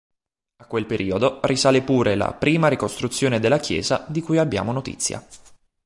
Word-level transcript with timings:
A 0.55 0.65
quel 0.65 0.87
periodo 0.87 1.37
risale 1.43 1.83
pure 1.83 2.15
la 2.15 2.33
prima 2.33 2.69
ricostruzione 2.69 3.39
della 3.39 3.59
chiesa 3.59 4.03
di 4.07 4.19
cui 4.19 4.39
abbiamo 4.39 4.71
notizia. 4.71 5.23